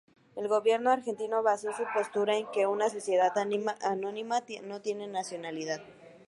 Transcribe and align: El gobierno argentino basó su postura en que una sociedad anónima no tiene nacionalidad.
El 0.35 0.47
gobierno 0.47 0.89
argentino 0.89 1.43
basó 1.43 1.71
su 1.73 1.83
postura 1.93 2.35
en 2.35 2.47
que 2.47 2.65
una 2.65 2.89
sociedad 2.89 3.31
anónima 3.37 4.41
no 4.63 4.81
tiene 4.81 5.05
nacionalidad. 5.07 5.81